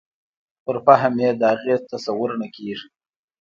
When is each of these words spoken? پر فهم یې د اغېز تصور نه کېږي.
پر 0.65 0.77
فهم 0.85 1.13
یې 1.23 1.31
د 1.39 1.41
اغېز 1.53 1.81
تصور 1.93 2.29
نه 2.41 2.47
کېږي. 2.55 2.87